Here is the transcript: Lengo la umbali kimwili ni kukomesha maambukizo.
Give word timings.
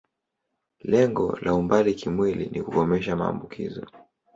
Lengo 0.79 1.37
la 1.41 1.53
umbali 1.53 1.93
kimwili 1.93 2.45
ni 2.49 2.61
kukomesha 2.63 3.15
maambukizo. 3.15 3.87